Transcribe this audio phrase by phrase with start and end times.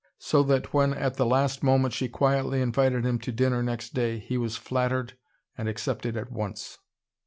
[0.17, 4.17] So that when at the last moment she quietly invited him to dinner next day,
[4.17, 5.15] he was flattered
[5.55, 6.79] and accepted at once.